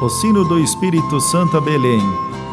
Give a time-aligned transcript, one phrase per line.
[0.00, 2.00] o sino do Espírito Santo a Belém,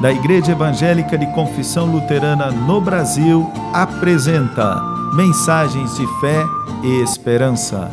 [0.00, 4.80] da Igreja Evangélica de Confissão Luterana no Brasil, apresenta
[5.14, 6.44] Mensagens de Fé
[6.84, 7.90] e Esperança.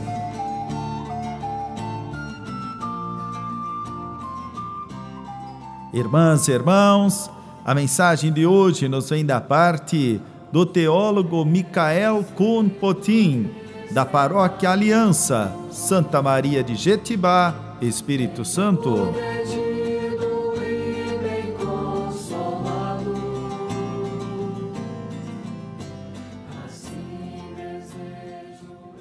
[5.92, 7.32] Irmãs e irmãos,
[7.66, 10.22] a mensagem de hoje nos vem da parte
[10.52, 13.50] do teólogo Micael Kuhn Potin,
[13.92, 19.29] da Paróquia Aliança, Santa Maria de Jetibá, Espírito Santo.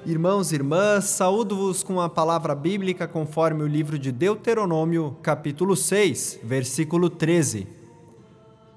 [0.05, 6.39] Irmãos e irmãs, saúdo-vos com a palavra bíblica conforme o livro de Deuteronômio, capítulo 6,
[6.41, 7.67] versículo 13.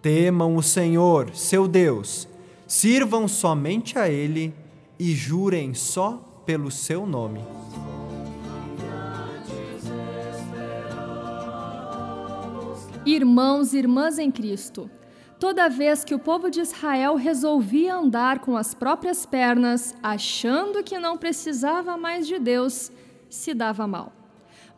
[0.02, 2.26] Temam o Senhor, seu Deus,
[2.66, 4.52] sirvam somente a Ele
[4.98, 7.40] e jurem só pelo seu nome.
[13.06, 14.90] Irmãos e irmãs em Cristo,
[15.42, 21.00] toda vez que o povo de Israel resolvia andar com as próprias pernas, achando que
[21.00, 22.92] não precisava mais de Deus,
[23.28, 24.12] se dava mal.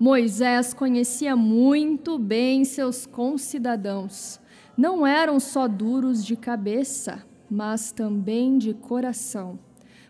[0.01, 4.41] Moisés conhecia muito bem seus concidadãos.
[4.75, 9.59] Não eram só duros de cabeça, mas também de coração.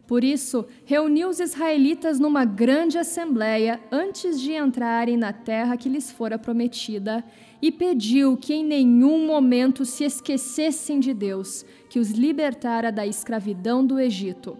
[0.06, 6.10] Por isso, reuniu os israelitas numa grande assembleia antes de entrarem na terra que lhes
[6.10, 7.24] fora prometida
[7.62, 13.84] e pediu que em nenhum momento se esquecessem de Deus, que os libertara da escravidão
[13.84, 14.58] do Egito.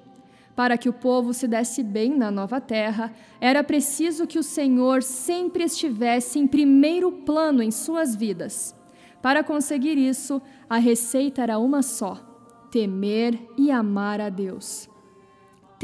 [0.57, 5.03] Para que o povo se desse bem na nova terra, era preciso que o Senhor
[5.03, 8.75] sempre estivesse em primeiro plano em suas vidas.
[9.21, 12.15] Para conseguir isso, a receita era uma só:
[12.71, 14.94] temer e amar a Deus.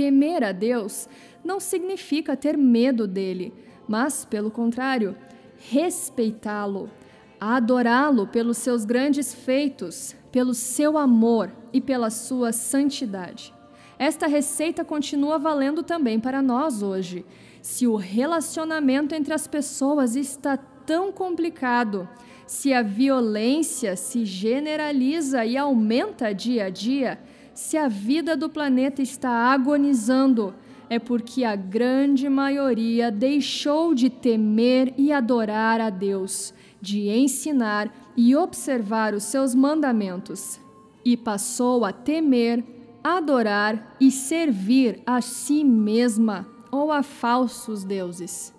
[0.01, 1.07] Temer a Deus
[1.45, 3.53] não significa ter medo dele,
[3.87, 5.15] mas, pelo contrário,
[5.59, 6.91] respeitá-lo,
[7.39, 13.53] adorá-lo pelos seus grandes feitos, pelo seu amor e pela sua santidade.
[13.99, 17.23] Esta receita continua valendo também para nós hoje.
[17.61, 22.09] Se o relacionamento entre as pessoas está tão complicado,
[22.47, 27.21] se a violência se generaliza e aumenta dia a dia,
[27.55, 30.55] se a vida do planeta está agonizando,
[30.89, 38.35] é porque a grande maioria deixou de temer e adorar a Deus, de ensinar e
[38.35, 40.61] observar os seus mandamentos,
[41.05, 42.65] e passou a temer,
[43.03, 48.53] adorar e servir a si mesma ou a falsos deuses.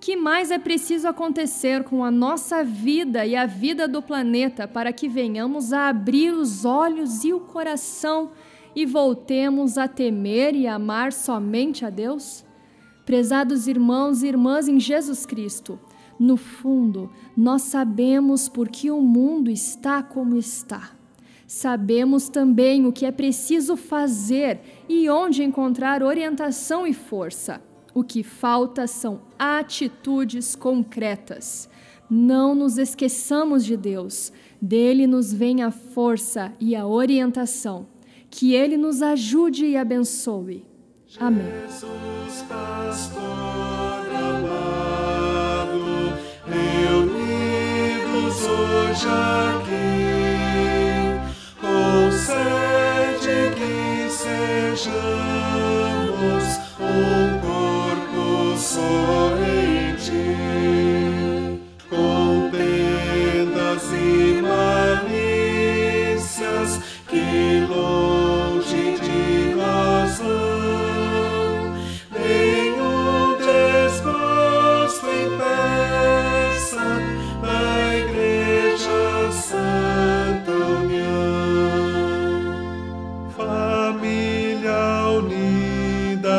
[0.00, 4.92] Que mais é preciso acontecer com a nossa vida e a vida do planeta para
[4.92, 8.30] que venhamos a abrir os olhos e o coração
[8.76, 12.44] e voltemos a temer e amar somente a Deus?
[13.04, 15.80] Prezados irmãos e irmãs em Jesus Cristo,
[16.18, 20.92] no fundo, nós sabemos por que o mundo está como está.
[21.46, 27.62] Sabemos também o que é preciso fazer e onde encontrar orientação e força.
[27.94, 31.68] O que falta são atitudes concretas.
[32.10, 37.86] Não nos esqueçamos de Deus, dele nos vem a força e a orientação.
[38.30, 40.64] Que ele nos ajude e abençoe.
[41.18, 41.44] Amém.
[41.66, 43.87] Jesus, pastor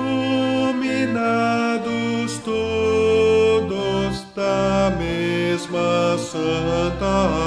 [2.43, 7.44] todos da mesma santa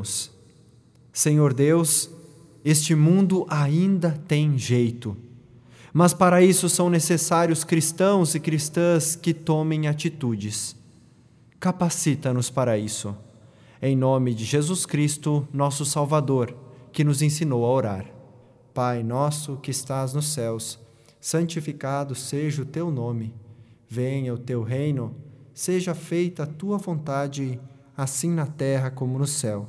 [0.00, 0.30] Oremos.
[1.12, 2.10] Senhor Deus,
[2.64, 5.16] este mundo ainda tem jeito.
[5.92, 10.76] Mas para isso são necessários cristãos e cristãs que tomem atitudes.
[11.58, 13.14] Capacita-nos para isso.
[13.82, 16.54] Em nome de Jesus Cristo, nosso Salvador,
[16.92, 18.06] que nos ensinou a orar.
[18.72, 20.78] Pai nosso que estás nos céus,
[21.20, 23.34] santificado seja o teu nome.
[23.88, 25.14] Venha o teu reino,
[25.52, 27.58] seja feita a tua vontade,
[27.96, 29.68] assim na terra como no céu.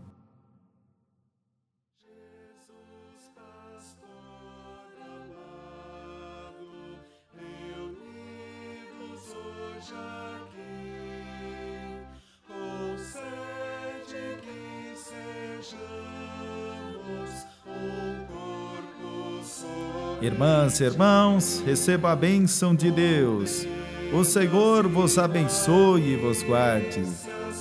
[20.21, 23.65] Irmãs e irmãos, receba a bênção de Deus.
[24.13, 27.03] O Senhor vos abençoe e vos guarde.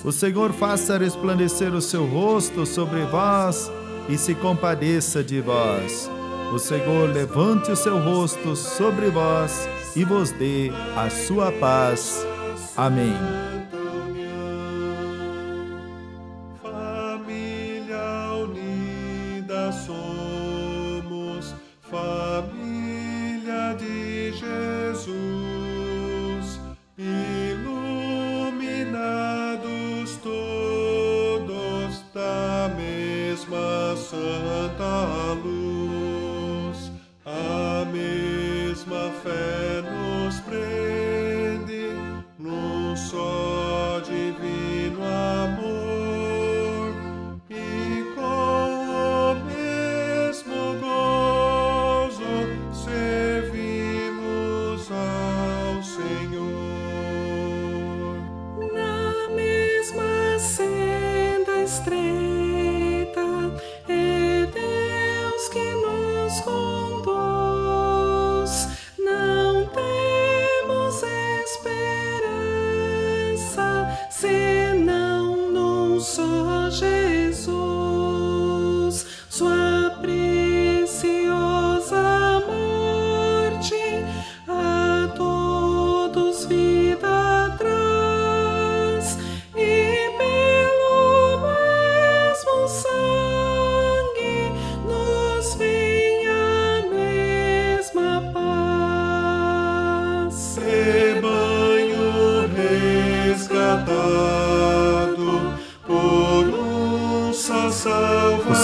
[0.05, 3.73] O Senhor faça resplandecer o seu rosto sobre vós
[4.11, 6.11] e se compadeça de vós.
[6.53, 9.67] O Senhor levante o seu rosto sobre vós
[9.97, 12.27] e vos dê a sua paz.
[12.77, 13.50] Amém.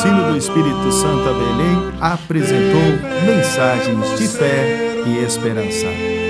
[0.07, 0.27] Salvador.
[0.27, 2.81] O sino do Espírito Santo a Belém apresentou
[3.27, 6.26] mensagens de fé e esperança.